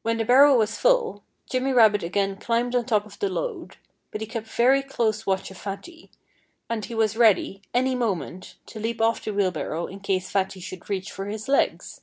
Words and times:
When 0.00 0.16
the 0.16 0.24
barrow 0.24 0.56
was 0.56 0.78
full, 0.78 1.22
Jimmy 1.50 1.74
Rabbit 1.74 2.02
again 2.02 2.38
climbed 2.38 2.74
on 2.74 2.86
top 2.86 3.04
of 3.04 3.18
the 3.18 3.28
load. 3.28 3.76
But 4.10 4.22
he 4.22 4.26
kept 4.26 4.46
very 4.46 4.82
close 4.82 5.26
watch 5.26 5.50
of 5.50 5.58
Fatty. 5.58 6.10
And 6.70 6.86
he 6.86 6.94
was 6.94 7.14
ready, 7.14 7.60
any 7.74 7.94
moment, 7.94 8.56
to 8.64 8.80
leap 8.80 9.02
off 9.02 9.22
the 9.22 9.34
wheelbarrow 9.34 9.86
in 9.86 10.00
case 10.00 10.30
Fatty 10.30 10.60
should 10.60 10.88
reach 10.88 11.12
for 11.12 11.26
his 11.26 11.46
legs. 11.46 12.00